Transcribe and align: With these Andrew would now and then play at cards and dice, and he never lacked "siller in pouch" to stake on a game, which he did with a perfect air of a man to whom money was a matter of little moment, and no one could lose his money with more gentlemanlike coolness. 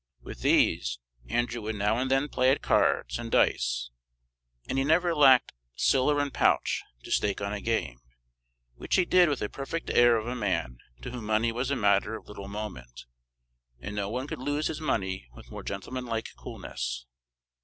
With 0.23 0.41
these 0.41 0.97
Andrew 1.29 1.61
would 1.61 1.75
now 1.75 1.99
and 1.99 2.09
then 2.09 2.27
play 2.27 2.49
at 2.49 2.63
cards 2.63 3.19
and 3.19 3.29
dice, 3.29 3.91
and 4.67 4.79
he 4.79 4.83
never 4.83 5.13
lacked 5.13 5.51
"siller 5.75 6.19
in 6.19 6.31
pouch" 6.31 6.81
to 7.03 7.11
stake 7.11 7.39
on 7.39 7.53
a 7.53 7.61
game, 7.61 7.99
which 8.73 8.95
he 8.95 9.05
did 9.05 9.29
with 9.29 9.43
a 9.43 9.49
perfect 9.49 9.91
air 9.91 10.17
of 10.17 10.25
a 10.25 10.33
man 10.33 10.79
to 11.03 11.11
whom 11.11 11.25
money 11.27 11.51
was 11.51 11.69
a 11.69 11.75
matter 11.75 12.15
of 12.15 12.27
little 12.27 12.47
moment, 12.47 13.05
and 13.79 13.95
no 13.95 14.09
one 14.09 14.25
could 14.25 14.39
lose 14.41 14.65
his 14.65 14.81
money 14.81 15.27
with 15.35 15.51
more 15.51 15.61
gentlemanlike 15.61 16.29
coolness. 16.35 17.05